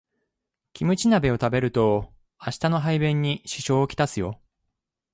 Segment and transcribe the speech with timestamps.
[0.73, 2.11] キムチ鍋食べると
[2.43, 4.41] 明日の排便に支障をきたすよ